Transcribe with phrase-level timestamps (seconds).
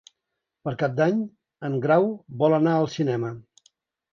[0.67, 1.19] Per Cap d'Any
[1.69, 2.09] en Grau
[2.41, 3.31] vol anar al cinema.